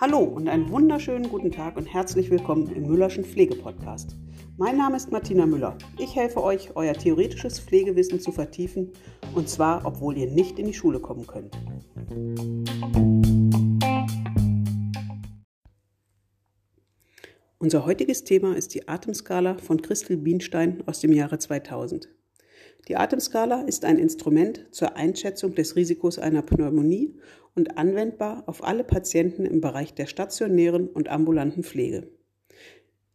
[0.00, 4.16] Hallo und einen wunderschönen guten Tag und herzlich willkommen im Müllerschen Pflegepodcast.
[4.56, 5.76] Mein Name ist Martina Müller.
[5.98, 8.90] Ich helfe euch, euer theoretisches Pflegewissen zu vertiefen
[9.34, 11.58] und zwar, obwohl ihr nicht in die Schule kommen könnt.
[17.58, 22.08] Unser heutiges Thema ist die Atemskala von Christel Bienstein aus dem Jahre 2000.
[22.88, 27.14] Die Atemskala ist ein Instrument zur Einschätzung des Risikos einer Pneumonie
[27.54, 32.08] und anwendbar auf alle Patienten im Bereich der stationären und ambulanten Pflege.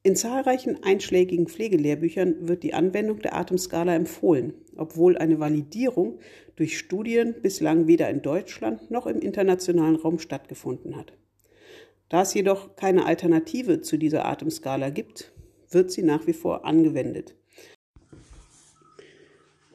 [0.03, 6.19] In zahlreichen einschlägigen Pflegelehrbüchern wird die Anwendung der Atemskala empfohlen, obwohl eine Validierung
[6.55, 11.13] durch Studien bislang weder in Deutschland noch im internationalen Raum stattgefunden hat.
[12.09, 15.33] Da es jedoch keine Alternative zu dieser Atemskala gibt,
[15.69, 17.35] wird sie nach wie vor angewendet.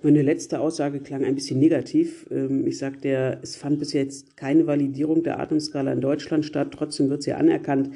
[0.00, 2.26] Meine letzte Aussage klang ein bisschen negativ.
[2.30, 7.10] Ähm, ich sagte, es fand bis jetzt keine Validierung der Atemskala in Deutschland statt, trotzdem
[7.10, 7.90] wird sie anerkannt.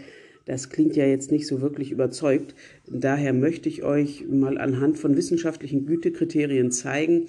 [0.44, 2.56] Das klingt ja jetzt nicht so wirklich überzeugt.
[2.88, 7.28] Daher möchte ich euch mal anhand von wissenschaftlichen Gütekriterien zeigen,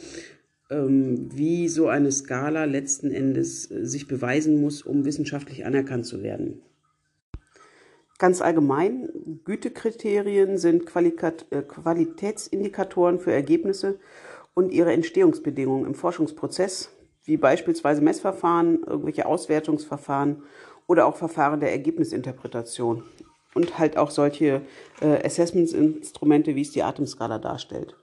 [0.72, 6.23] ähm, wie so eine Skala letzten Endes äh, sich beweisen muss, um wissenschaftlich anerkannt zu
[6.23, 6.64] werden.
[8.17, 9.09] Ganz allgemein,
[9.44, 14.00] Gütekriterien sind äh, Qualitätsindikatoren für Ergebnisse
[14.54, 16.90] und ihre Entstehungsbedingungen im Forschungsprozess,
[17.26, 20.44] wie beispielsweise Messverfahren, irgendwelche Auswertungsverfahren
[20.88, 23.04] oder auch Verfahren der Ergebnisinterpretation
[23.56, 24.62] und halt auch solche
[25.02, 27.95] äh, Assessmentsinstrumente, wie es die Atemskala darstellt.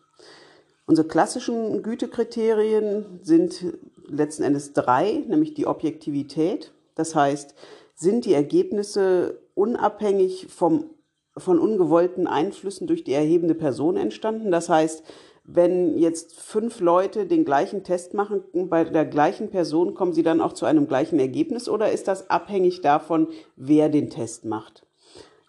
[0.87, 6.73] Unsere klassischen Gütekriterien sind letzten Endes drei, nämlich die Objektivität.
[6.97, 7.55] Das heißt,
[7.95, 10.91] sind die Ergebnisse unabhängig vom,
[11.37, 14.51] von ungewollten Einflüssen durch die erhebende Person entstanden?
[14.51, 15.05] Das heißt,
[15.53, 20.41] wenn jetzt fünf Leute den gleichen Test machen, bei der gleichen Person, kommen sie dann
[20.41, 24.87] auch zu einem gleichen Ergebnis oder ist das abhängig davon, wer den Test macht?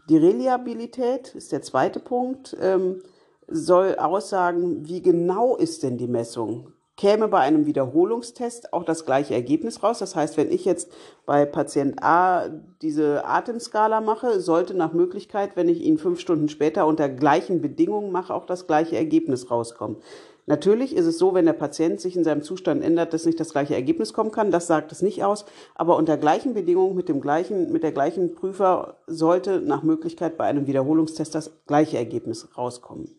[0.10, 3.02] Die Reliabilität ist der zweite Punkt, ähm,
[3.48, 6.74] soll aussagen, wie genau ist denn die Messung?
[7.02, 9.98] Käme bei einem Wiederholungstest auch das gleiche Ergebnis raus.
[9.98, 10.92] Das heißt, wenn ich jetzt
[11.26, 12.48] bei Patient A
[12.84, 18.12] diese Atemskala mache, sollte nach Möglichkeit, wenn ich ihn fünf Stunden später unter gleichen Bedingungen
[18.12, 19.98] mache, auch das gleiche Ergebnis rauskommen.
[20.46, 23.52] Natürlich ist es so, wenn der Patient sich in seinem Zustand ändert, dass nicht das
[23.52, 24.52] gleiche Ergebnis kommen kann.
[24.52, 25.46] Das sagt es nicht aus.
[25.74, 30.44] Aber unter gleichen Bedingungen mit dem gleichen, mit der gleichen Prüfer sollte nach Möglichkeit bei
[30.44, 33.10] einem Wiederholungstest das gleiche Ergebnis rauskommen.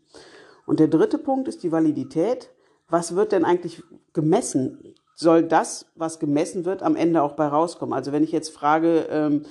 [0.67, 2.51] Und der dritte Punkt ist die Validität
[2.93, 3.83] was wird denn eigentlich
[4.13, 4.95] gemessen?
[5.15, 7.95] Soll das, was gemessen wird, am Ende auch bei rauskommen?
[7.95, 9.43] Also wenn ich jetzt frage, ähm,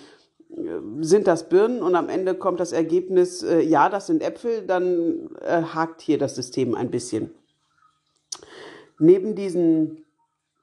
[0.99, 5.29] sind das Birnen und am Ende kommt das Ergebnis, äh, ja, das sind Äpfel, dann
[5.41, 7.31] äh, hakt hier das System ein bisschen.
[8.99, 10.05] Neben diesen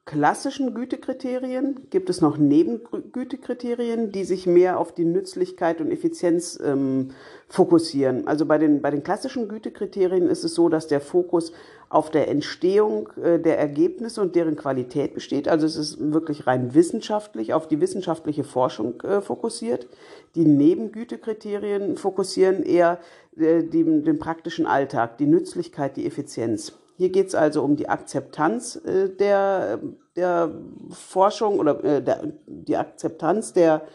[0.09, 7.11] klassischen Gütekriterien gibt es noch Nebengütekriterien, die sich mehr auf die Nützlichkeit und Effizienz ähm,
[7.49, 8.27] fokussieren.
[8.27, 11.53] Also bei den, bei den klassischen Gütekriterien ist es so, dass der Fokus
[11.91, 15.49] auf der Entstehung äh, der Ergebnisse und deren Qualität besteht.
[15.49, 19.89] Also es ist wirklich rein wissenschaftlich, auf die wissenschaftliche Forschung äh, fokussiert.
[20.35, 22.99] Die Nebengütekriterien fokussieren eher
[23.37, 26.73] äh, die, den praktischen Alltag, die Nützlichkeit, die Effizienz.
[26.97, 29.79] Hier geht es also um die Akzeptanz der,
[30.17, 30.51] der
[30.91, 33.87] Forschung oder der, die Akzeptanz der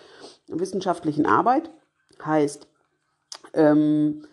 [0.48, 1.70] wissenschaftlichen Arbeit.
[2.24, 2.66] Heißt,
[3.54, 4.24] ähm,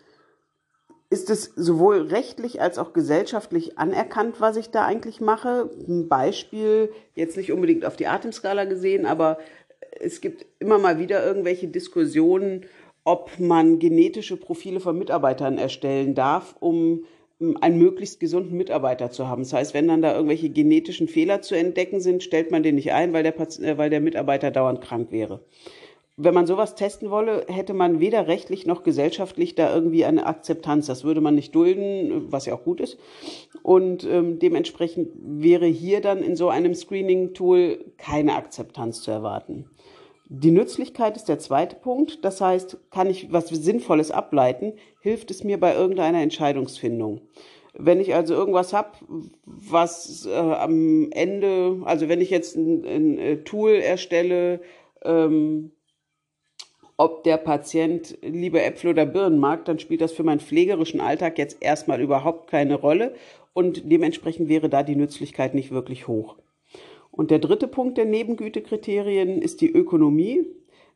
[1.11, 5.69] ist es sowohl rechtlich als auch gesellschaftlich anerkannt, was ich da eigentlich mache?
[5.87, 9.37] Ein Beispiel, jetzt nicht unbedingt auf die Atemskala gesehen, aber
[9.99, 12.65] es gibt immer mal wieder irgendwelche Diskussionen,
[13.03, 17.03] ob man genetische Profile von Mitarbeitern erstellen darf, um
[17.59, 19.43] einen möglichst gesunden Mitarbeiter zu haben.
[19.43, 22.93] Das heißt, wenn dann da irgendwelche genetischen Fehler zu entdecken sind, stellt man den nicht
[22.93, 25.41] ein, weil der, äh, weil der Mitarbeiter dauernd krank wäre.
[26.17, 30.87] Wenn man sowas testen wolle, hätte man weder rechtlich noch gesellschaftlich da irgendwie eine Akzeptanz.
[30.87, 32.97] Das würde man nicht dulden, was ja auch gut ist.
[33.63, 39.69] Und ähm, dementsprechend wäre hier dann in so einem Screening-Tool keine Akzeptanz zu erwarten.
[40.33, 42.23] Die Nützlichkeit ist der zweite Punkt.
[42.23, 47.21] Das heißt, kann ich was Sinnvolles ableiten, hilft es mir bei irgendeiner Entscheidungsfindung.
[47.73, 48.91] Wenn ich also irgendwas habe,
[49.45, 54.61] was äh, am Ende, also wenn ich jetzt ein, ein äh, Tool erstelle,
[55.03, 55.71] ähm,
[57.01, 61.39] ob der Patient lieber Äpfel oder Birnen mag, dann spielt das für meinen pflegerischen Alltag
[61.39, 63.15] jetzt erstmal überhaupt keine Rolle
[63.53, 66.35] und dementsprechend wäre da die Nützlichkeit nicht wirklich hoch.
[67.09, 70.45] Und der dritte Punkt der Nebengütekriterien ist die Ökonomie.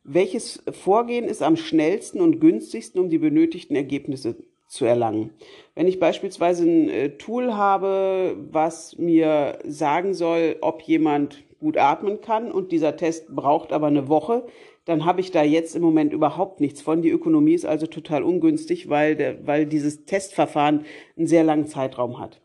[0.04, 4.36] Welches Vorgehen ist am schnellsten und günstigsten, um die benötigten Ergebnisse
[4.68, 5.30] zu erlangen.
[5.74, 12.20] Wenn ich beispielsweise ein äh, Tool habe, was mir sagen soll, ob jemand gut atmen
[12.20, 14.46] kann und dieser Test braucht aber eine Woche,
[14.86, 17.02] dann habe ich da jetzt im Moment überhaupt nichts von.
[17.02, 20.86] Die Ökonomie ist also total ungünstig, weil, der, weil dieses Testverfahren
[21.16, 22.40] einen sehr langen Zeitraum hat.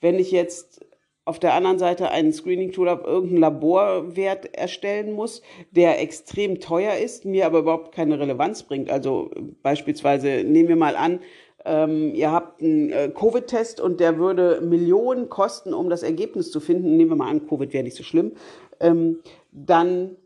[0.00, 0.84] Wenn ich jetzt
[1.24, 7.24] auf der anderen Seite ein Screening-Tool habe, irgendeinen Laborwert erstellen muss, der extrem teuer ist,
[7.24, 8.90] mir aber überhaupt keine Relevanz bringt.
[8.90, 9.30] Also
[9.62, 11.20] beispielsweise nehmen wir mal an,
[11.64, 16.60] ähm, ihr habt einen äh, Covid-Test und der würde Millionen kosten, um das Ergebnis zu
[16.60, 16.96] finden.
[16.96, 18.32] Nehmen wir mal an, Covid wäre nicht so schlimm.
[18.78, 19.18] Ähm,
[19.50, 20.16] dann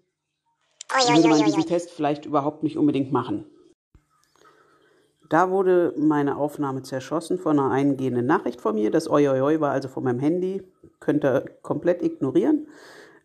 [1.08, 3.44] würde man diesen Test vielleicht überhaupt nicht unbedingt machen.
[5.28, 8.90] Da wurde meine Aufnahme zerschossen von einer eingehenden Nachricht von mir.
[8.90, 10.62] Das Oi, Oi, Oi war also von meinem Handy.
[10.98, 12.66] Könnt ihr komplett ignorieren.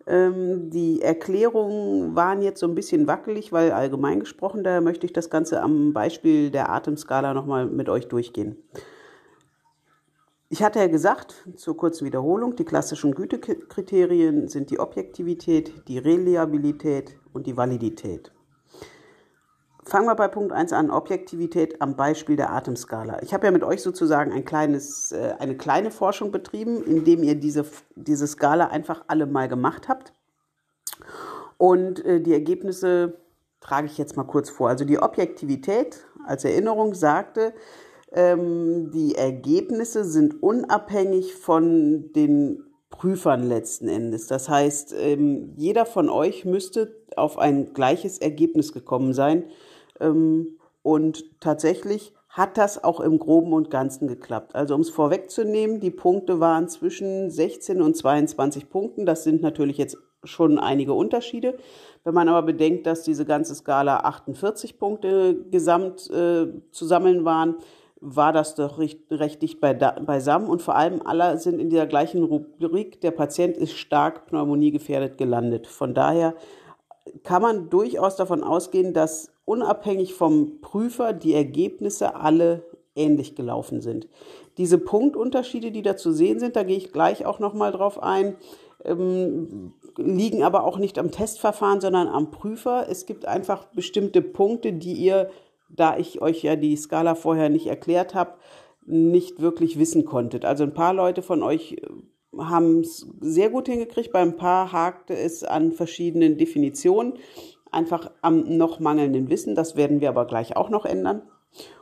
[0.05, 5.13] Ähm, die Erklärungen waren jetzt so ein bisschen wackelig, weil allgemein gesprochen, daher möchte ich
[5.13, 8.55] das Ganze am Beispiel der Atemskala nochmal mit euch durchgehen.
[10.49, 17.17] Ich hatte ja gesagt, zur kurzen Wiederholung, die klassischen Gütekriterien sind die Objektivität, die Reliabilität
[17.33, 18.31] und die Validität.
[19.83, 23.21] Fangen wir bei Punkt 1 an, Objektivität am Beispiel der Atemskala.
[23.21, 27.35] Ich habe ja mit euch sozusagen ein kleines, äh, eine kleine Forschung betrieben, indem ihr
[27.35, 27.65] diese,
[27.95, 30.13] diese Skala einfach alle mal gemacht habt.
[31.57, 33.19] Und äh, die Ergebnisse
[33.61, 34.69] trage ich jetzt mal kurz vor.
[34.69, 37.53] Also die Objektivität als Erinnerung sagte,
[38.15, 44.27] ähm, die Ergebnisse sind unabhängig von den Prüfern letzten Endes.
[44.27, 49.43] Das heißt, ähm, jeder von euch müsste auf ein gleiches Ergebnis gekommen sein
[49.99, 54.55] ähm, und tatsächlich hat das auch im Groben und Ganzen geklappt.
[54.55, 59.05] Also um es vorwegzunehmen, die Punkte waren zwischen 16 und 22 Punkten.
[59.05, 61.57] Das sind natürlich jetzt schon einige Unterschiede.
[62.03, 67.55] Wenn man aber bedenkt, dass diese ganze Skala 48 Punkte gesamt äh, zu sammeln waren,
[68.05, 72.23] war das doch recht, recht dicht beisammen und vor allem alle sind in dieser gleichen
[72.23, 75.67] Rubrik, der Patient ist stark pneumoniegefährdet gelandet.
[75.67, 76.35] Von daher
[77.23, 82.63] kann man durchaus davon ausgehen, dass unabhängig vom Prüfer die Ergebnisse alle
[82.95, 84.07] ähnlich gelaufen sind.
[84.57, 88.35] Diese Punktunterschiede, die da zu sehen sind, da gehe ich gleich auch nochmal drauf ein,
[88.85, 92.87] ähm, liegen aber auch nicht am Testverfahren, sondern am Prüfer.
[92.89, 95.29] Es gibt einfach bestimmte Punkte, die ihr,
[95.69, 98.35] da ich euch ja die Skala vorher nicht erklärt habe,
[98.85, 100.45] nicht wirklich wissen konntet.
[100.45, 101.77] Also ein paar Leute von euch
[102.37, 107.13] haben es sehr gut hingekriegt, bei ein paar hakte es an verschiedenen Definitionen
[107.71, 109.55] einfach am noch mangelnden Wissen.
[109.55, 111.23] Das werden wir aber gleich auch noch ändern.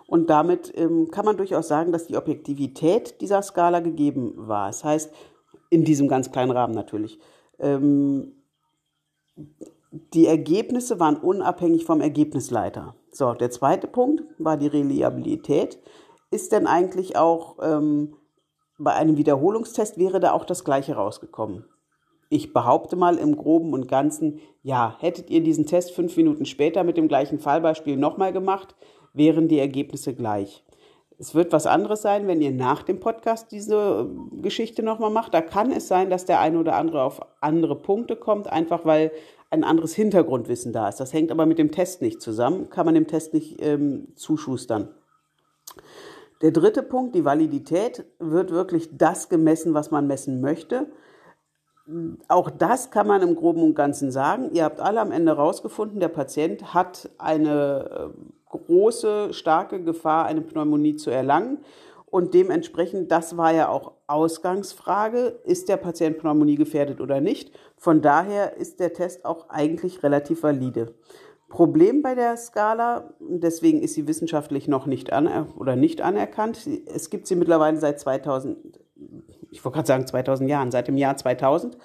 [0.08, 4.68] Und damit ähm, kann man durchaus sagen, dass die Objektivität dieser Skala gegeben war.
[4.68, 5.14] Das heißt,
[5.70, 7.20] in diesem ganz kleinen Rahmen natürlich.
[7.60, 8.34] Ähm,
[10.14, 12.96] die Ergebnisse waren unabhängig vom Ergebnisleiter.
[13.14, 15.78] So, der zweite Punkt war die Reliabilität.
[16.32, 18.16] Ist denn eigentlich auch ähm,
[18.80, 21.66] bei einem Wiederholungstest wäre da auch das Gleiche rausgekommen?
[22.30, 26.84] Ich behaupte mal im groben und ganzen, ja, hättet ihr diesen Test fünf Minuten später
[26.84, 28.76] mit dem gleichen Fallbeispiel nochmal gemacht,
[29.14, 30.64] wären die Ergebnisse gleich.
[31.20, 34.10] Es wird was anderes sein, wenn ihr nach dem Podcast diese
[34.42, 35.36] Geschichte nochmal macht.
[35.36, 39.12] Da kann es sein, dass der eine oder andere auf andere Punkte kommt, einfach weil
[39.54, 41.00] ein anderes Hintergrundwissen da ist.
[41.00, 44.90] Das hängt aber mit dem Test nicht zusammen, kann man dem Test nicht ähm, zuschustern.
[46.42, 50.88] Der dritte Punkt, die Validität, wird wirklich das gemessen, was man messen möchte
[52.28, 54.52] auch das kann man im Groben und Ganzen sagen.
[54.54, 60.42] Ihr habt alle am Ende rausgefunden, der Patient hat eine äh, große, starke Gefahr, eine
[60.42, 61.58] Pneumonie zu erlangen.
[62.06, 67.52] Und dementsprechend, das war ja auch Ausgangsfrage, ist der Patient Pneumonie gefährdet oder nicht.
[67.84, 70.96] Von daher ist der Test auch eigentlich relativ valide.
[71.50, 76.66] Problem bei der Skala, deswegen ist sie wissenschaftlich noch nicht an oder nicht anerkannt.
[76.86, 78.80] Es gibt sie mittlerweile seit 2000,
[79.52, 81.78] ich wollte gerade sagen 2000 Jahren, seit dem Jahr 2000.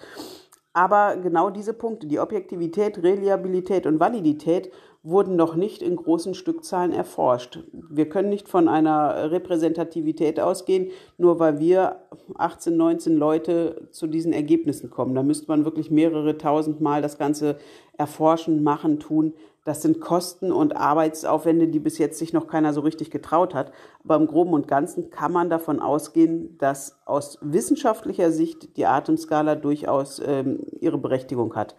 [0.72, 4.70] Aber genau diese Punkte, die Objektivität, Reliabilität und Validität,
[5.02, 7.60] wurden noch nicht in großen Stückzahlen erforscht.
[7.72, 12.02] Wir können nicht von einer Repräsentativität ausgehen, nur weil wir
[12.36, 15.14] 18, 19 Leute zu diesen Ergebnissen kommen.
[15.14, 17.58] Da müsste man wirklich mehrere tausend Mal das Ganze
[17.96, 19.34] erforschen, machen, tun.
[19.64, 23.70] Das sind Kosten und Arbeitsaufwände, die bis jetzt sich noch keiner so richtig getraut hat.
[24.02, 29.54] Aber im Groben und Ganzen kann man davon ausgehen, dass aus wissenschaftlicher Sicht die Atemskala
[29.56, 31.76] durchaus ähm, ihre Berechtigung hat.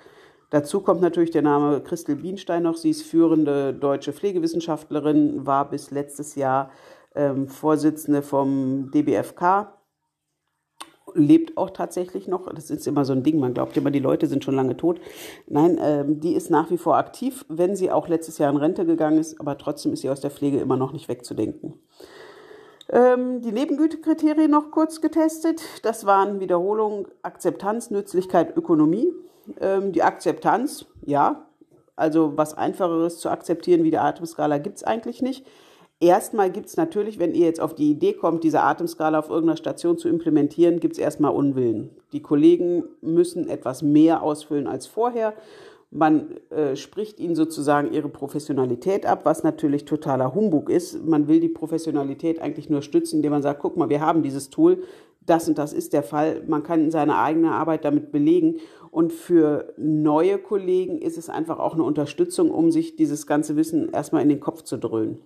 [0.49, 2.75] Dazu kommt natürlich der Name Christel Bienstein noch.
[2.75, 6.71] Sie ist führende deutsche Pflegewissenschaftlerin, war bis letztes Jahr
[7.15, 9.73] ähm, Vorsitzende vom DBFK,
[11.13, 12.51] lebt auch tatsächlich noch.
[12.53, 14.99] Das ist immer so ein Ding, man glaubt immer, die Leute sind schon lange tot.
[15.47, 18.85] Nein, ähm, die ist nach wie vor aktiv, wenn sie auch letztes Jahr in Rente
[18.85, 21.73] gegangen ist, aber trotzdem ist sie aus der Pflege immer noch nicht wegzudenken.
[22.91, 25.61] Ähm, die Nebengütekriterien noch kurz getestet.
[25.83, 29.13] Das waren Wiederholung, Akzeptanz, Nützlichkeit, Ökonomie.
[29.59, 31.45] Ähm, die Akzeptanz, ja,
[31.95, 35.45] also was Einfacheres zu akzeptieren wie die Atemskala gibt es eigentlich nicht.
[36.01, 39.57] Erstmal gibt es natürlich, wenn ihr jetzt auf die Idee kommt, diese Atemskala auf irgendeiner
[39.57, 41.89] Station zu implementieren, gibt es erstmal Unwillen.
[42.13, 45.33] Die Kollegen müssen etwas mehr ausfüllen als vorher.
[45.91, 51.03] Man äh, spricht ihnen sozusagen ihre Professionalität ab, was natürlich totaler Humbug ist.
[51.05, 54.49] Man will die Professionalität eigentlich nur stützen, indem man sagt, guck mal, wir haben dieses
[54.49, 54.83] Tool,
[55.29, 56.43] das und das ist der Fall.
[56.47, 58.57] Man kann seine eigene Arbeit damit belegen.
[58.91, 63.89] Und für neue Kollegen ist es einfach auch eine Unterstützung, um sich dieses ganze Wissen
[63.89, 65.19] erstmal in den Kopf zu dröhnen.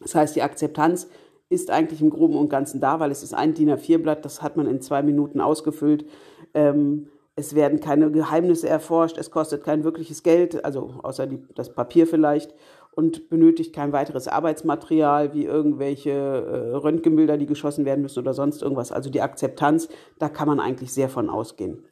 [0.00, 1.08] Das heißt, die Akzeptanz
[1.50, 4.56] ist eigentlich im Groben und Ganzen da, weil es ist ein DIN A4-Blatt, das hat
[4.56, 6.06] man in zwei Minuten ausgefüllt.
[6.54, 11.74] Ähm, es werden keine Geheimnisse erforscht, es kostet kein wirkliches Geld, also außer die, das
[11.74, 12.54] Papier vielleicht,
[12.94, 18.62] und benötigt kein weiteres Arbeitsmaterial wie irgendwelche äh, Röntgenbilder, die geschossen werden müssen oder sonst
[18.62, 18.92] irgendwas.
[18.92, 21.84] Also die Akzeptanz, da kann man eigentlich sehr von ausgehen.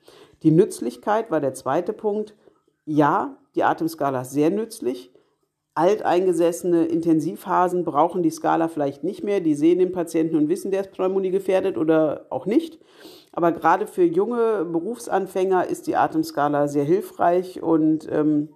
[0.42, 2.35] Die Nützlichkeit war der zweite Punkt.
[2.85, 5.12] Ja, die Atemskala ist sehr nützlich
[5.75, 9.40] alteingesessene Intensivphasen brauchen die Skala vielleicht nicht mehr.
[9.40, 12.78] Die sehen den Patienten und wissen, der ist Pneumonie gefährdet oder auch nicht.
[13.32, 18.50] Aber gerade für junge Berufsanfänger ist die Atemskala sehr hilfreich und ähm,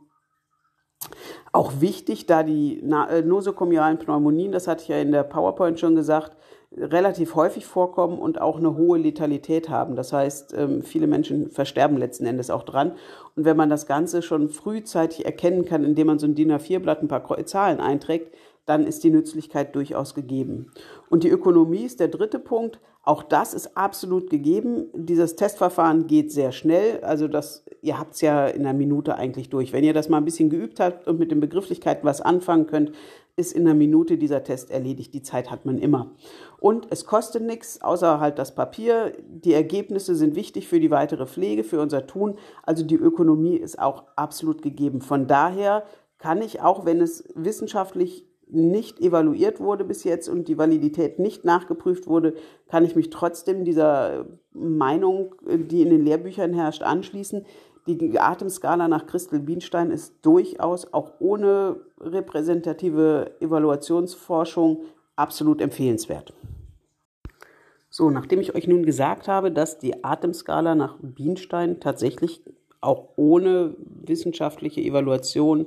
[1.53, 5.97] auch wichtig, da die äh, nosokomialen Pneumonien, das hatte ich ja in der PowerPoint schon
[5.97, 6.37] gesagt,
[6.77, 9.97] relativ häufig vorkommen und auch eine hohe Letalität haben.
[9.97, 12.93] Das heißt, ähm, viele Menschen versterben letzten Endes auch dran.
[13.35, 17.03] Und wenn man das Ganze schon frühzeitig erkennen kann, indem man so ein DIN A4-Blatt
[17.03, 18.35] ein paar Zahlen einträgt,
[18.67, 20.73] dann ist die Nützlichkeit durchaus gegeben.
[21.09, 22.81] Und die Ökonomie ist der dritte Punkt.
[23.07, 24.89] Auch das ist absolut gegeben.
[24.93, 26.99] Dieses Testverfahren geht sehr schnell.
[27.05, 29.73] Also das, ihr habt es ja in einer Minute eigentlich durch.
[29.73, 32.91] Wenn ihr das mal ein bisschen geübt habt und mit den Begrifflichkeiten was anfangen könnt,
[33.37, 35.15] ist in einer Minute dieser Test erledigt.
[35.15, 36.11] Die Zeit hat man immer.
[36.59, 39.13] Und es kostet nichts, außer halt das Papier.
[39.29, 42.35] Die Ergebnisse sind wichtig für die weitere Pflege, für unser Tun.
[42.65, 45.01] Also die Ökonomie ist auch absolut gegeben.
[45.01, 45.85] Von daher
[46.19, 51.45] kann ich, auch wenn es wissenschaftlich nicht evaluiert wurde bis jetzt und die Validität nicht
[51.45, 52.35] nachgeprüft wurde,
[52.69, 57.45] kann ich mich trotzdem dieser Meinung, die in den Lehrbüchern herrscht, anschließen.
[57.87, 64.83] Die Atemskala nach Christel Bienstein ist durchaus auch ohne repräsentative Evaluationsforschung
[65.15, 66.33] absolut empfehlenswert.
[67.89, 72.43] So, nachdem ich euch nun gesagt habe, dass die Atemskala nach Bienstein tatsächlich
[72.81, 75.67] auch ohne wissenschaftliche Evaluation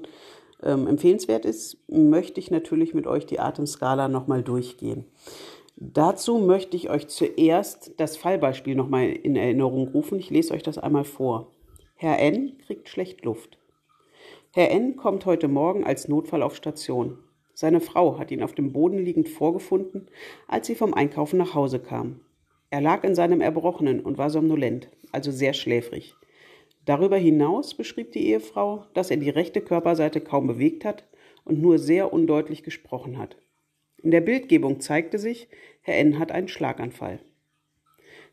[0.63, 5.05] ähm, empfehlenswert ist, möchte ich natürlich mit euch die Atemskala nochmal durchgehen.
[5.75, 10.19] Dazu möchte ich euch zuerst das Fallbeispiel nochmal in Erinnerung rufen.
[10.19, 11.51] Ich lese euch das einmal vor.
[11.95, 12.57] Herr N.
[12.65, 13.57] kriegt schlecht Luft.
[14.53, 14.97] Herr N.
[14.97, 17.17] kommt heute Morgen als Notfall auf Station.
[17.53, 20.07] Seine Frau hat ihn auf dem Boden liegend vorgefunden,
[20.47, 22.21] als sie vom Einkaufen nach Hause kam.
[22.69, 26.15] Er lag in seinem Erbrochenen und war somnolent, also sehr schläfrig.
[26.89, 31.07] Darüber hinaus beschrieb die Ehefrau, dass er die rechte Körperseite kaum bewegt hat
[31.45, 33.37] und nur sehr undeutlich gesprochen hat.
[34.01, 35.49] In der Bildgebung zeigte sich,
[35.81, 36.17] Herr N.
[36.17, 37.19] hat einen Schlaganfall.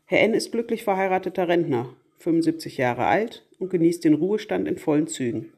[0.05, 0.33] Herr N.
[0.33, 5.53] ist glücklich verheirateter Rentner, 75 Jahre alt und genießt den Ruhestand in vollen Zügen.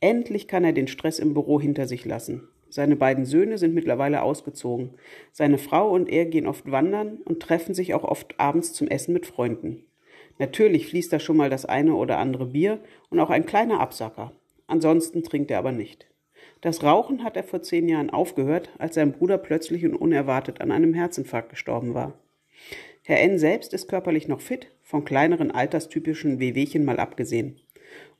[0.00, 2.46] Endlich kann er den Stress im Büro hinter sich lassen.
[2.68, 4.90] Seine beiden Söhne sind mittlerweile ausgezogen.
[5.32, 9.14] Seine Frau und er gehen oft wandern und treffen sich auch oft abends zum Essen
[9.14, 9.87] mit Freunden.
[10.38, 12.80] Natürlich fließt da schon mal das eine oder andere Bier
[13.10, 14.32] und auch ein kleiner Absacker.
[14.66, 16.06] Ansonsten trinkt er aber nicht.
[16.60, 20.70] Das Rauchen hat er vor zehn Jahren aufgehört, als sein Bruder plötzlich und unerwartet an
[20.70, 22.18] einem Herzinfarkt gestorben war.
[23.04, 23.38] Herr N.
[23.38, 27.60] selbst ist körperlich noch fit, von kleineren alterstypischen Wehwehchen mal abgesehen.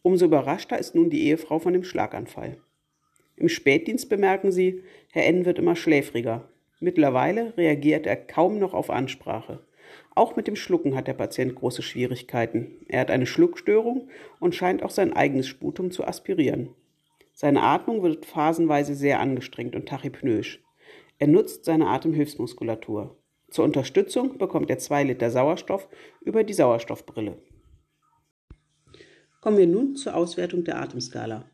[0.03, 2.59] Umso überraschter ist nun die Ehefrau von dem Schlaganfall.
[3.37, 4.83] Im Spätdienst bemerken sie,
[5.13, 5.45] Herr N.
[5.45, 6.49] wird immer schläfriger.
[6.81, 9.61] Mittlerweile reagiert er kaum noch auf Ansprache.
[10.19, 12.73] Auch mit dem Schlucken hat der Patient große Schwierigkeiten.
[12.89, 14.09] Er hat eine Schluckstörung
[14.41, 16.71] und scheint auch sein eigenes Sputum zu aspirieren.
[17.35, 20.61] Seine Atmung wird phasenweise sehr angestrengt und tachypnoisch.
[21.21, 23.17] Er nutzt seine Atemhilfsmuskulatur.
[23.49, 25.89] Zur Unterstützung bekommt er zwei Liter Sauerstoff
[26.21, 27.39] über die Sauerstoffbrille.
[29.41, 31.49] Kommen wir nun zur Auswertung der Atemskala.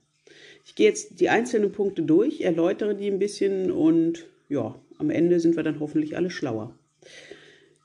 [0.65, 5.39] Ich gehe jetzt die einzelnen Punkte durch, erläutere die ein bisschen und ja, am Ende
[5.39, 6.75] sind wir dann hoffentlich alle schlauer.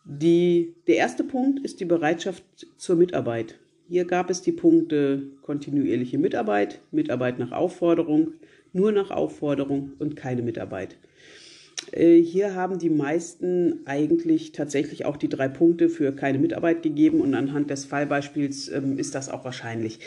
[0.06, 2.44] Die, der erste Punkt ist die Bereitschaft
[2.78, 3.60] zur Mitarbeit.
[3.88, 8.34] Hier gab es die Punkte kontinuierliche Mitarbeit, Mitarbeit nach Aufforderung,
[8.72, 10.96] nur nach Aufforderung und keine Mitarbeit.
[11.92, 17.22] Äh, hier haben die meisten eigentlich tatsächlich auch die drei Punkte für keine Mitarbeit gegeben
[17.22, 20.00] und anhand des Fallbeispiels ähm, ist das auch wahrscheinlich.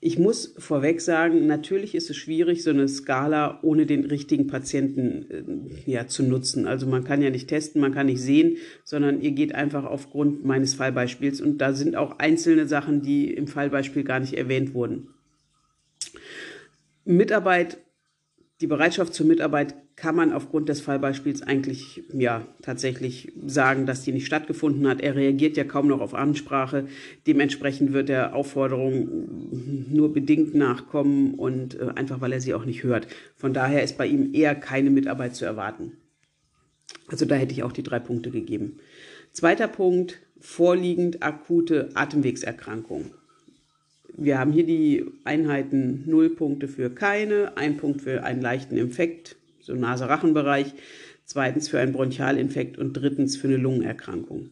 [0.00, 5.74] Ich muss vorweg sagen, natürlich ist es schwierig, so eine Skala ohne den richtigen Patienten
[5.86, 6.66] äh, ja, zu nutzen.
[6.66, 10.44] Also man kann ja nicht testen, man kann nicht sehen, sondern ihr geht einfach aufgrund
[10.44, 15.08] meines Fallbeispiels und da sind auch einzelne Sachen, die im Fallbeispiel gar nicht erwähnt wurden.
[17.04, 17.78] Mitarbeit
[18.60, 24.12] die Bereitschaft zur Mitarbeit kann man aufgrund des Fallbeispiels eigentlich ja tatsächlich sagen, dass die
[24.12, 25.00] nicht stattgefunden hat.
[25.00, 26.88] Er reagiert ja kaum noch auf Ansprache.
[27.26, 32.82] Dementsprechend wird der Aufforderung nur bedingt nachkommen und äh, einfach weil er sie auch nicht
[32.82, 33.06] hört.
[33.36, 35.92] Von daher ist bei ihm eher keine Mitarbeit zu erwarten.
[37.06, 38.78] Also da hätte ich auch die drei Punkte gegeben.
[39.30, 43.12] Zweiter Punkt, vorliegend akute Atemwegserkrankung.
[44.20, 49.36] Wir haben hier die Einheiten 0 Punkte für keine, ein Punkt für einen leichten Infekt,
[49.60, 50.74] so Nase-Rachen-Bereich,
[51.24, 54.50] zweitens für einen Bronchialinfekt und drittens für eine Lungenerkrankung.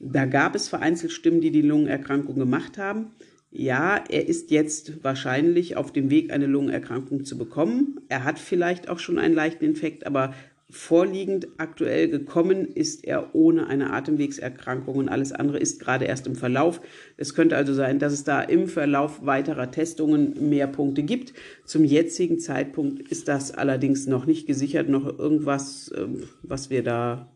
[0.00, 3.12] Da gab es vereinzelt Stimmen, die die Lungenerkrankung gemacht haben.
[3.52, 8.00] Ja, er ist jetzt wahrscheinlich auf dem Weg, eine Lungenerkrankung zu bekommen.
[8.08, 10.34] Er hat vielleicht auch schon einen leichten Infekt, aber
[10.74, 16.34] vorliegend aktuell gekommen ist er ohne eine Atemwegserkrankung und alles andere ist gerade erst im
[16.34, 16.80] Verlauf.
[17.16, 21.32] Es könnte also sein, dass es da im Verlauf weiterer Testungen mehr Punkte gibt.
[21.64, 27.32] Zum jetzigen Zeitpunkt ist das allerdings noch nicht gesichert, noch irgendwas, ähm, was wir da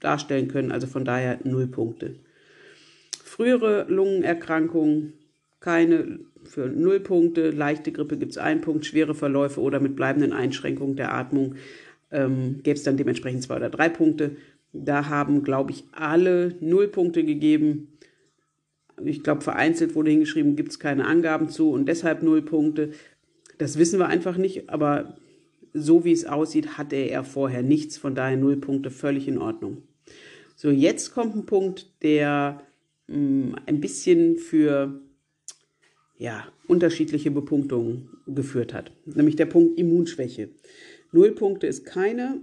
[0.00, 0.72] darstellen können.
[0.72, 2.16] Also von daher null Punkte.
[3.22, 5.12] Frühere Lungenerkrankungen
[5.60, 10.32] keine für null Punkte, leichte Grippe gibt es einen Punkt, schwere Verläufe oder mit bleibenden
[10.32, 11.54] Einschränkungen der Atmung
[12.12, 14.36] ähm, gäbe es dann dementsprechend zwei oder drei Punkte.
[14.72, 17.98] Da haben, glaube ich, alle null Punkte gegeben.
[19.04, 22.92] Ich glaube, vereinzelt wurde hingeschrieben, gibt es keine Angaben zu und deshalb null Punkte.
[23.58, 25.16] Das wissen wir einfach nicht, aber
[25.74, 29.78] so wie es aussieht, hatte er vorher nichts, von daher null Punkte völlig in Ordnung.
[30.54, 32.62] So, jetzt kommt ein Punkt, der
[33.08, 35.00] mh, mm, ein bisschen für
[36.18, 40.50] ja, unterschiedliche Bepunktungen geführt hat, nämlich der Punkt Immunschwäche.
[41.12, 42.40] Null Punkte ist keine.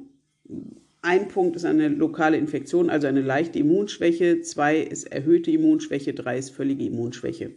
[1.02, 4.42] Ein Punkt ist eine lokale Infektion, also eine leichte Immunschwäche.
[4.42, 6.14] Zwei ist erhöhte Immunschwäche.
[6.14, 7.52] Drei ist völlige Immunschwäche.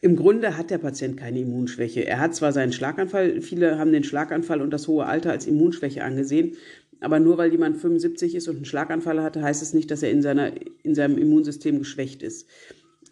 [0.00, 2.06] Im Grunde hat der Patient keine Immunschwäche.
[2.06, 6.04] Er hat zwar seinen Schlaganfall, viele haben den Schlaganfall und das hohe Alter als Immunschwäche
[6.04, 6.56] angesehen,
[7.00, 10.10] aber nur weil jemand 75 ist und einen Schlaganfall hatte, heißt es nicht, dass er
[10.10, 12.46] in, seiner, in seinem Immunsystem geschwächt ist.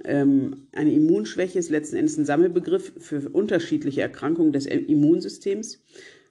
[0.05, 5.83] Ähm, eine Immunschwäche ist letzten Endes ein Sammelbegriff für unterschiedliche Erkrankungen des Immunsystems.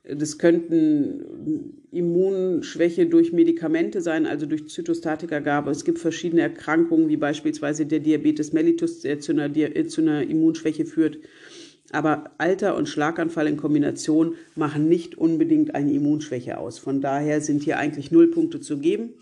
[0.04, 5.72] Das könnten Immunschwäche durch Medikamente sein, also durch Zytostatikagabe.
[5.72, 9.50] Es gibt verschiedene Erkrankungen, wie beispielsweise der Diabetes mellitus, der zu einer,
[9.88, 11.20] zu einer Immunschwäche führt.
[11.94, 16.80] Aber Alter und Schlaganfall in Kombination machen nicht unbedingt eine Immunschwäche aus.
[16.80, 19.14] Von daher sind hier eigentlich null Punkte zu geben.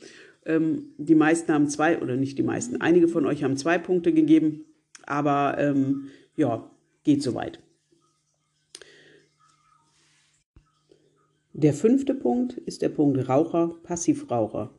[0.45, 4.13] Ähm, die meisten haben zwei, oder nicht die meisten, einige von euch haben zwei Punkte
[4.13, 4.65] gegeben,
[5.05, 6.69] aber ähm, ja,
[7.03, 7.59] geht soweit.
[11.53, 14.73] Der fünfte Punkt ist der Punkt Raucher, Passivraucher.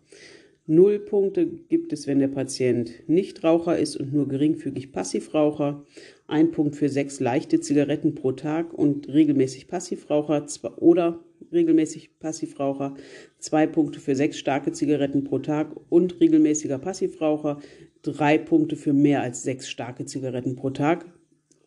[0.66, 5.84] Null Punkte gibt es, wenn der Patient nicht Raucher ist und nur geringfügig Passivraucher.
[6.26, 10.46] Ein Punkt für sechs leichte Zigaretten pro Tag und regelmäßig Passivraucher
[10.76, 11.20] oder
[11.52, 12.94] regelmäßig Passivraucher.
[13.38, 17.60] Zwei Punkte für sechs starke Zigaretten pro Tag und regelmäßiger Passivraucher.
[18.02, 21.06] Drei Punkte für mehr als sechs starke Zigaretten pro Tag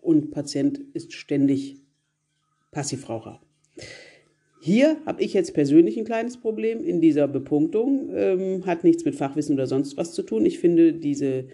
[0.01, 1.77] und Patient ist ständig
[2.71, 3.41] Passivraucher.
[4.61, 8.09] Hier habe ich jetzt persönlich ein kleines Problem in dieser Bepunktung.
[8.15, 10.45] Ähm, hat nichts mit Fachwissen oder sonst was zu tun.
[10.45, 11.45] Ich finde diese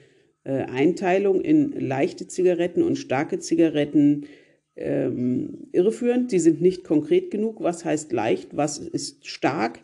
[0.43, 4.25] äh, Einteilung in leichte Zigaretten und starke Zigaretten
[4.75, 6.31] ähm, irreführend.
[6.31, 7.61] Sie sind nicht konkret genug.
[7.61, 8.55] Was heißt leicht?
[8.55, 9.79] Was ist stark?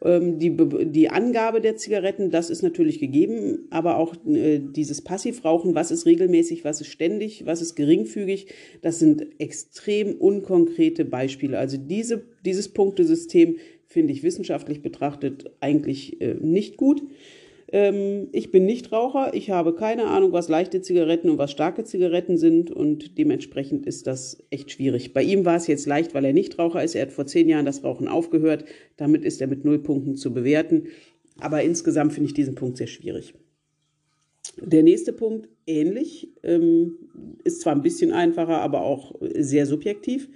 [0.00, 0.56] Ähm, die,
[0.90, 6.06] die Angabe der Zigaretten, das ist natürlich gegeben, aber auch äh, dieses Passivrauchen, was ist
[6.06, 8.46] regelmäßig, was ist ständig, was ist geringfügig,
[8.80, 11.58] das sind extrem unkonkrete Beispiele.
[11.58, 17.02] Also diese, dieses Punktesystem finde ich wissenschaftlich betrachtet eigentlich äh, nicht gut.
[17.70, 21.84] Ähm, ich bin nicht Raucher, ich habe keine Ahnung, was leichte Zigaretten und was starke
[21.84, 25.12] Zigaretten sind und dementsprechend ist das echt schwierig.
[25.12, 26.94] Bei ihm war es jetzt leicht, weil er nicht Raucher ist.
[26.94, 28.64] Er hat vor zehn Jahren das Rauchen aufgehört.
[28.96, 30.88] Damit ist er mit null Punkten zu bewerten.
[31.40, 33.34] Aber insgesamt finde ich diesen Punkt sehr schwierig.
[34.60, 36.98] Der nächste Punkt, ähnlich, ähm,
[37.44, 40.28] ist zwar ein bisschen einfacher, aber auch sehr subjektiv,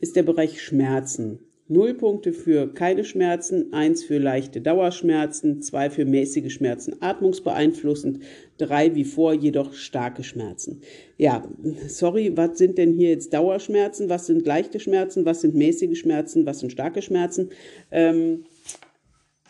[0.00, 1.38] ist der Bereich Schmerzen.
[1.66, 8.20] Null Punkte für keine Schmerzen, eins für leichte Dauerschmerzen, zwei für mäßige Schmerzen atmungsbeeinflussend,
[8.58, 10.82] drei wie vor jedoch starke Schmerzen.
[11.16, 11.42] Ja,
[11.88, 14.10] sorry, was sind denn hier jetzt Dauerschmerzen?
[14.10, 15.24] Was sind leichte Schmerzen?
[15.24, 16.44] Was sind mäßige Schmerzen?
[16.44, 17.48] Was sind starke Schmerzen?
[17.90, 18.44] Ähm,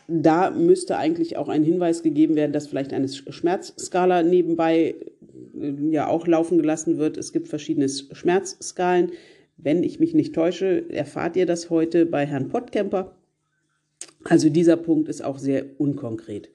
[0.07, 4.95] da müsste eigentlich auch ein Hinweis gegeben werden, dass vielleicht eine Schmerzskala nebenbei
[5.59, 7.17] äh, ja auch laufen gelassen wird.
[7.17, 9.11] Es gibt verschiedene Schmerzskalen.
[9.57, 13.15] Wenn ich mich nicht täusche, erfahrt ihr das heute bei Herrn Pottkemper.
[14.23, 16.49] Also dieser Punkt ist auch sehr unkonkret.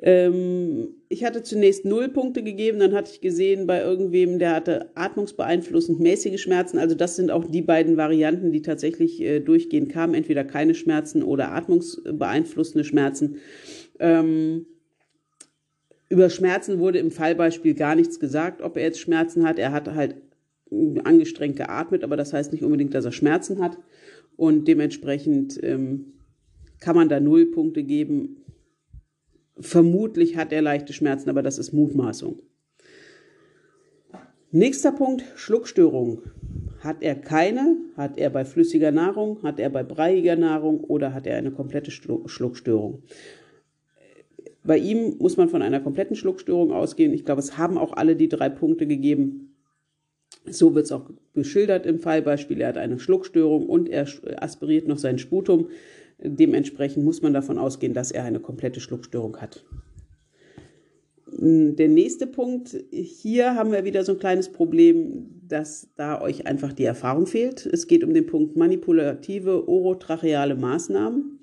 [0.00, 4.90] Ähm, ich hatte zunächst null Punkte gegeben, dann hatte ich gesehen bei irgendwem, der hatte
[4.96, 6.78] atmungsbeeinflussend mäßige Schmerzen.
[6.78, 11.22] Also das sind auch die beiden Varianten, die tatsächlich äh, durchgehend kamen, entweder keine Schmerzen
[11.22, 13.36] oder atmungsbeeinflussende Schmerzen.
[14.00, 14.66] Ähm,
[16.08, 19.58] über Schmerzen wurde im Fallbeispiel gar nichts gesagt, ob er jetzt Schmerzen hat.
[19.58, 20.16] Er hat halt
[21.04, 23.78] angestrengt geatmet, aber das heißt nicht unbedingt, dass er Schmerzen hat.
[24.36, 26.14] Und dementsprechend ähm,
[26.80, 28.38] kann man da null Punkte geben.
[29.58, 32.40] Vermutlich hat er leichte Schmerzen, aber das ist Mutmaßung.
[34.50, 36.22] Nächster Punkt, Schluckstörung.
[36.80, 37.76] Hat er keine?
[37.96, 39.42] Hat er bei flüssiger Nahrung?
[39.42, 40.80] Hat er bei breiiger Nahrung?
[40.80, 43.02] Oder hat er eine komplette Schluckstörung?
[44.64, 47.12] Bei ihm muss man von einer kompletten Schluckstörung ausgehen.
[47.12, 49.51] Ich glaube, es haben auch alle die drei Punkte gegeben.
[50.46, 52.60] So wird es auch geschildert im Fallbeispiel.
[52.60, 55.68] Er hat eine Schluckstörung und er aspiriert noch sein Sputum.
[56.18, 59.64] Dementsprechend muss man davon ausgehen, dass er eine komplette Schluckstörung hat.
[61.34, 66.72] Der nächste Punkt, hier haben wir wieder so ein kleines Problem, dass da euch einfach
[66.72, 67.64] die Erfahrung fehlt.
[67.64, 71.38] Es geht um den Punkt manipulative orotracheale Maßnahmen.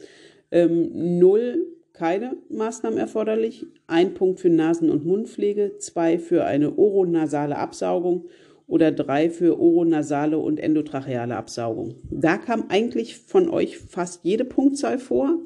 [0.51, 3.65] Ähm, null, keine Maßnahmen erforderlich.
[3.87, 8.25] Ein Punkt für Nasen- und Mundpflege, zwei für eine oronasale Absaugung
[8.69, 11.95] oder drei für oronasale und endotracheale Absaugung.
[12.09, 15.39] Da kam eigentlich von euch fast jede Punktzahl vor.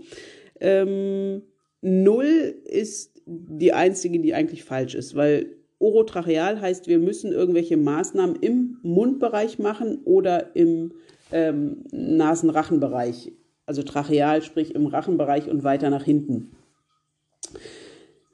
[0.59, 1.41] Ähm,
[1.81, 5.47] null ist die einzige, die eigentlich falsch ist, weil
[5.79, 10.91] orotracheal heißt, wir müssen irgendwelche Maßnahmen im Mundbereich machen oder im
[11.31, 13.31] ähm, Nasenrachenbereich.
[13.65, 16.51] Also tracheal, sprich im Rachenbereich und weiter nach hinten.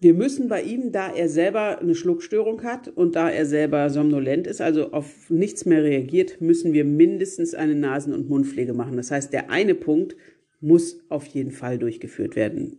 [0.02, 4.48] Wir müssen bei ihm, da er selber eine Schluckstörung hat und da er selber somnolent
[4.48, 8.96] ist, also auf nichts mehr reagiert, müssen wir mindestens eine Nasen- und Mundpflege machen.
[8.96, 10.16] Das heißt, der eine Punkt
[10.62, 12.78] muss auf jeden Fall durchgeführt werden.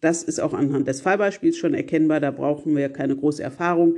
[0.00, 2.20] Das ist auch anhand des Fallbeispiels schon erkennbar.
[2.20, 3.96] Da brauchen wir keine große Erfahrung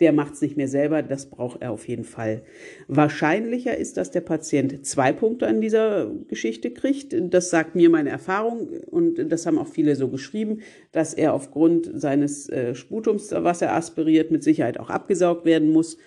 [0.00, 2.42] der macht es nicht mehr selber, das braucht er auf jeden Fall.
[2.88, 7.14] Wahrscheinlicher ist, dass der Patient zwei Punkte an dieser Geschichte kriegt.
[7.32, 10.60] Das sagt mir meine Erfahrung und das haben auch viele so geschrieben,
[10.92, 15.98] dass er aufgrund seines äh, Sputums, was er aspiriert, mit Sicherheit auch abgesaugt werden muss.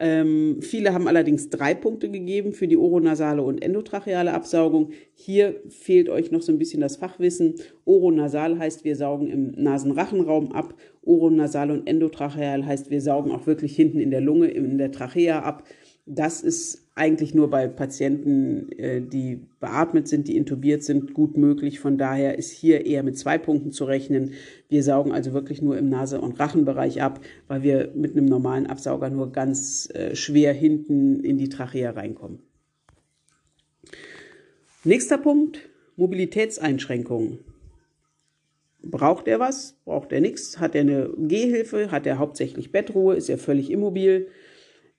[0.00, 4.90] Ähm, viele haben allerdings drei Punkte gegeben für die oronasale und endotracheale Absaugung.
[5.14, 7.56] Hier fehlt euch noch so ein bisschen das Fachwissen.
[7.84, 10.74] Oronasal heißt, wir saugen im Nasenrachenraum ab.
[11.02, 15.40] Oronasal und endotracheal heißt, wir saugen auch wirklich hinten in der Lunge, in der Trachea
[15.40, 15.64] ab.
[16.06, 21.80] Das ist eigentlich nur bei Patienten, äh, die beatmet sind, die intubiert sind, gut möglich.
[21.80, 24.32] Von daher ist hier eher mit zwei Punkten zu rechnen.
[24.68, 28.66] Wir saugen also wirklich nur im Nase- und Rachenbereich ab, weil wir mit einem normalen
[28.66, 32.40] Absauger nur ganz äh, schwer hinten in die Trachea reinkommen.
[34.84, 35.60] Nächster Punkt,
[35.96, 37.38] Mobilitätseinschränkungen.
[38.82, 39.76] Braucht er was?
[39.84, 40.60] Braucht er nichts?
[40.60, 41.90] Hat er eine Gehhilfe?
[41.90, 43.16] Hat er hauptsächlich Bettruhe?
[43.16, 44.28] Ist er völlig immobil?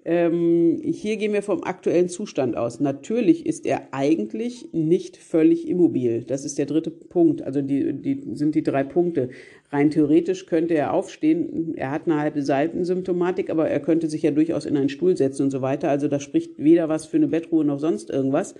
[0.06, 2.80] Ähm, hier gehen wir vom aktuellen Zustand aus.
[2.80, 6.24] Natürlich ist er eigentlich nicht völlig immobil.
[6.24, 7.42] Das ist der dritte Punkt.
[7.42, 9.30] Also die, die sind die drei Punkte.
[9.72, 11.76] Rein theoretisch könnte er aufstehen.
[11.76, 15.44] Er hat eine halbe Seitensymptomatik, aber er könnte sich ja durchaus in einen Stuhl setzen
[15.44, 15.90] und so weiter.
[15.90, 18.56] Also da spricht weder was für eine Bettruhe noch sonst irgendwas.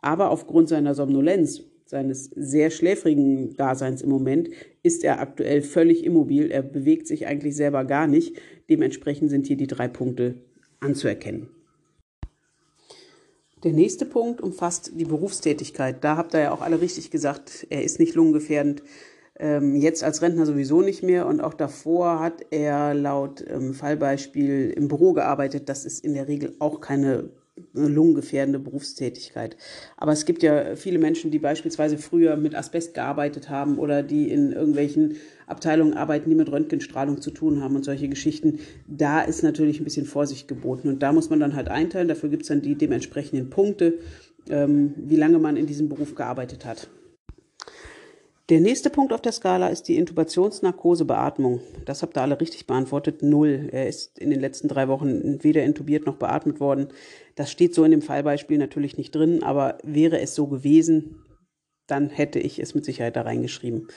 [0.00, 4.50] Aber aufgrund seiner Somnolenz, seines sehr schläfrigen Daseins im Moment,
[4.84, 6.48] ist er aktuell völlig immobil.
[6.52, 8.36] Er bewegt sich eigentlich selber gar nicht.
[8.70, 10.36] Dementsprechend sind hier die drei Punkte
[10.80, 11.48] anzuerkennen.
[13.64, 16.04] Der nächste Punkt umfasst die Berufstätigkeit.
[16.04, 18.82] Da habt ihr ja auch alle richtig gesagt, er ist nicht lungengefährdend.
[19.38, 24.70] Ähm, jetzt als Rentner sowieso nicht mehr und auch davor hat er laut ähm, Fallbeispiel
[24.70, 25.68] im Büro gearbeitet.
[25.68, 27.30] Das ist in der Regel auch keine
[27.72, 29.56] lungengefährdende Berufstätigkeit.
[29.96, 34.30] Aber es gibt ja viele Menschen, die beispielsweise früher mit Asbest gearbeitet haben oder die
[34.30, 35.16] in irgendwelchen
[35.46, 38.58] Abteilungen arbeiten, die mit Röntgenstrahlung zu tun haben und solche Geschichten.
[38.86, 40.88] Da ist natürlich ein bisschen Vorsicht geboten.
[40.88, 42.08] Und da muss man dann halt einteilen.
[42.08, 43.98] Dafür gibt es dann die dementsprechenden Punkte,
[44.50, 46.88] ähm, wie lange man in diesem Beruf gearbeitet hat.
[48.48, 51.60] Der nächste Punkt auf der Skala ist die Intubationsnarkose-Beatmung.
[51.84, 53.20] Das habt ihr alle richtig beantwortet.
[53.20, 53.68] Null.
[53.72, 56.88] Er ist in den letzten drei Wochen weder intubiert noch beatmet worden.
[57.34, 61.24] Das steht so in dem Fallbeispiel natürlich nicht drin, aber wäre es so gewesen,
[61.88, 63.88] dann hätte ich es mit Sicherheit da reingeschrieben.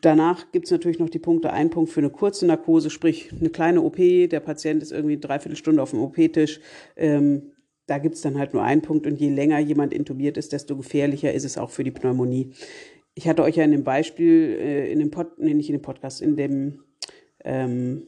[0.00, 1.52] Danach gibt es natürlich noch die Punkte.
[1.52, 3.96] Ein Punkt für eine kurze Narkose, sprich eine kleine OP.
[3.96, 6.60] Der Patient ist irgendwie dreiviertel Stunde auf dem OP-Tisch.
[6.96, 7.52] Ähm,
[7.86, 10.76] da gibt es dann halt nur einen Punkt und je länger jemand intubiert ist, desto
[10.76, 12.54] gefährlicher ist es auch für die Pneumonie
[13.14, 15.82] ich hatte euch ja in dem Beispiel, äh, in dem Pod, nee, nicht in dem
[15.82, 16.82] Podcast, in dem,
[17.44, 18.06] ähm,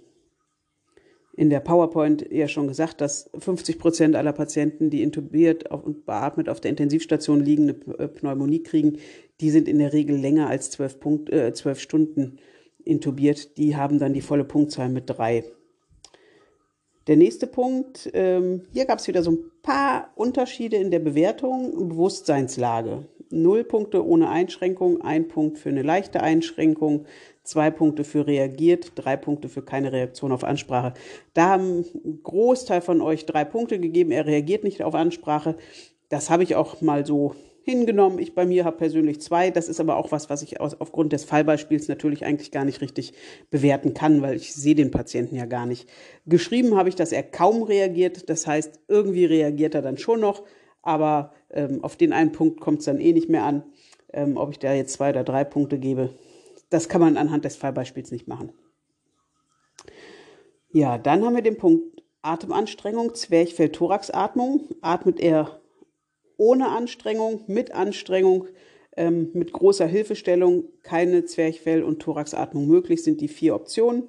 [1.36, 6.48] in der PowerPoint ja schon gesagt, dass 50 Prozent aller Patienten, die intubiert und beatmet
[6.48, 8.98] auf der Intensivstation liegen, eine äh, Pneumonie kriegen.
[9.40, 12.38] Die sind in der Regel länger als zwölf, Punkt, äh, Stunden
[12.84, 13.58] intubiert.
[13.58, 15.44] Die haben dann die volle Punktzahl mit drei.
[17.06, 21.88] Der nächste Punkt, ähm, hier gab es wieder so ein paar Unterschiede in der Bewertung.
[21.88, 23.06] Bewusstseinslage.
[23.30, 27.06] Null Punkte ohne Einschränkung, ein Punkt für eine leichte Einschränkung,
[27.42, 30.94] zwei Punkte für reagiert, drei Punkte für keine Reaktion auf Ansprache.
[31.34, 34.10] Da haben ein Großteil von euch drei Punkte gegeben.
[34.10, 35.56] Er reagiert nicht auf Ansprache.
[36.08, 37.34] Das habe ich auch mal so
[37.64, 38.18] hingenommen.
[38.18, 39.50] Ich bei mir habe persönlich zwei.
[39.50, 42.80] Das ist aber auch was, was ich aus, aufgrund des Fallbeispiels natürlich eigentlich gar nicht
[42.80, 43.14] richtig
[43.50, 45.88] bewerten kann, weil ich sehe den Patienten ja gar nicht.
[46.26, 48.28] Geschrieben habe ich, dass er kaum reagiert.
[48.28, 50.42] Das heißt, irgendwie reagiert er dann schon noch,
[50.82, 51.32] aber
[51.82, 53.62] auf den einen Punkt kommt es dann eh nicht mehr an.
[54.12, 56.10] Ähm, ob ich da jetzt zwei oder drei Punkte gebe,
[56.70, 58.52] das kann man anhand des Fallbeispiels nicht machen.
[60.70, 64.68] Ja, dann haben wir den Punkt Atemanstrengung, Zwerchfell-Thoraxatmung.
[64.80, 65.60] Atmet er
[66.36, 68.48] ohne Anstrengung, mit Anstrengung,
[68.96, 74.08] ähm, mit großer Hilfestellung, keine Zwerchfell- und Thoraxatmung möglich, sind die vier Optionen.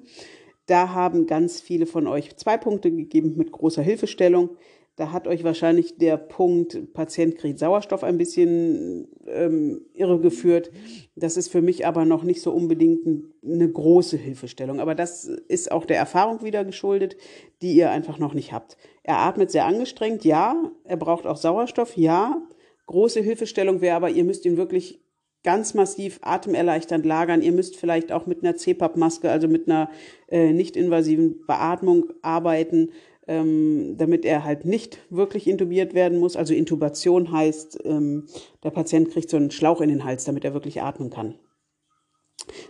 [0.66, 4.56] Da haben ganz viele von euch zwei Punkte gegeben mit großer Hilfestellung.
[4.96, 10.70] Da hat euch wahrscheinlich der Punkt Patient kriegt Sauerstoff ein bisschen ähm, irregeführt.
[11.14, 13.06] Das ist für mich aber noch nicht so unbedingt
[13.44, 14.80] eine große Hilfestellung.
[14.80, 17.18] Aber das ist auch der Erfahrung wieder geschuldet,
[17.60, 18.78] die ihr einfach noch nicht habt.
[19.02, 20.72] Er atmet sehr angestrengt, ja.
[20.84, 22.40] Er braucht auch Sauerstoff, ja.
[22.86, 25.02] Große Hilfestellung wäre aber, ihr müsst ihn wirklich
[25.42, 27.42] ganz massiv atemerleichternd lagern.
[27.42, 29.90] Ihr müsst vielleicht auch mit einer CPAP-Maske, also mit einer
[30.28, 32.90] äh, nicht-invasiven Beatmung arbeiten
[33.26, 36.36] ähm, damit er halt nicht wirklich intubiert werden muss.
[36.36, 38.26] Also Intubation heißt, ähm,
[38.62, 41.34] der Patient kriegt so einen Schlauch in den Hals, damit er wirklich atmen kann.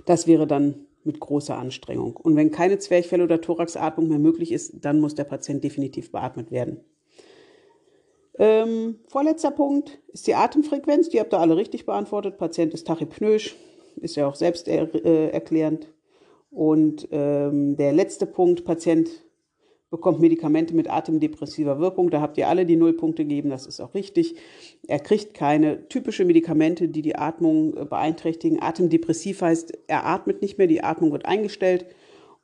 [0.07, 2.17] Das wäre dann mit großer Anstrengung.
[2.17, 6.51] Und wenn keine Zwerchfell- oder Thoraxatmung mehr möglich ist, dann muss der Patient definitiv beatmet
[6.51, 6.81] werden.
[8.39, 11.09] Ähm, vorletzter Punkt ist die Atemfrequenz.
[11.09, 12.39] Die habt ihr alle richtig beantwortet.
[12.39, 13.57] Patient ist tachypnoisch,
[14.01, 15.79] ist ja auch selbst er, äh.
[16.51, 19.09] Und ähm, der letzte Punkt, Patient
[19.97, 22.11] bekommt Medikamente mit atemdepressiver Wirkung.
[22.11, 24.37] Da habt ihr alle die Nullpunkte gegeben, das ist auch richtig.
[24.87, 28.63] Er kriegt keine typische Medikamente, die die Atmung äh, beeinträchtigen.
[28.63, 31.87] Atemdepressiv heißt, er atmet nicht mehr, die Atmung wird eingestellt.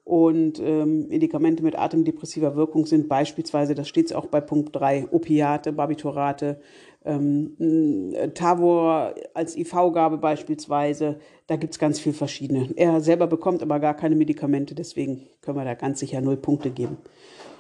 [0.05, 5.73] Und ähm, Medikamente mit atemdepressiver Wirkung sind beispielsweise, das steht auch bei Punkt 3, Opiate,
[5.73, 6.61] Barbiturate,
[7.05, 11.19] ähm, Tavor als IV-Gabe beispielsweise.
[11.47, 12.69] Da gibt es ganz viel verschiedene.
[12.77, 16.71] Er selber bekommt aber gar keine Medikamente, deswegen können wir da ganz sicher null Punkte
[16.71, 16.99] geben.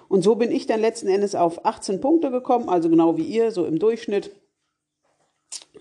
[0.08, 3.50] Und so bin ich dann letzten Endes auf 18 Punkte gekommen, also genau wie ihr,
[3.50, 4.30] so im Durchschnitt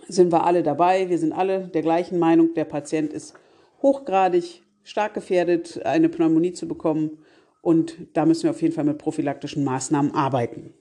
[0.08, 1.10] sind wir alle dabei.
[1.10, 3.34] Wir sind alle der gleichen Meinung, der Patient ist
[3.82, 7.20] hochgradig stark gefährdet, eine Pneumonie zu bekommen.
[7.62, 10.74] Und da müssen wir auf jeden Fall mit prophylaktischen Maßnahmen arbeiten.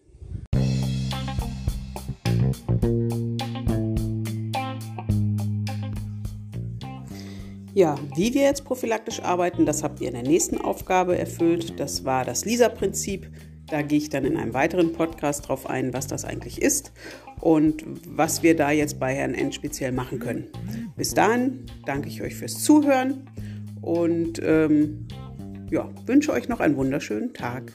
[7.72, 11.78] Ja, wie wir jetzt prophylaktisch arbeiten, das habt ihr in der nächsten Aufgabe erfüllt.
[11.78, 13.30] Das war das LISA-Prinzip.
[13.68, 16.92] Da gehe ich dann in einem weiteren Podcast drauf ein, was das eigentlich ist
[17.40, 20.48] und was wir da jetzt bei Herrn N speziell machen können.
[20.96, 23.28] Bis dahin danke ich euch fürs Zuhören
[23.80, 25.06] und ähm,
[25.70, 27.72] ja, wünsche euch noch einen wunderschönen Tag.